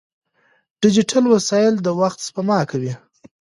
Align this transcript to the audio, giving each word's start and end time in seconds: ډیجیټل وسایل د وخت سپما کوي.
ډیجیټل 0.81 1.23
وسایل 1.33 1.73
د 1.81 1.87
وخت 1.99 2.19
سپما 2.27 2.59
کوي. 2.71 2.93